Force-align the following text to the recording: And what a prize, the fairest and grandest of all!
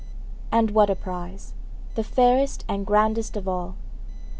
And 0.51 0.71
what 0.71 0.89
a 0.89 0.95
prize, 0.95 1.53
the 1.93 2.03
fairest 2.03 2.65
and 2.67 2.87
grandest 2.87 3.37
of 3.37 3.47
all! 3.47 3.75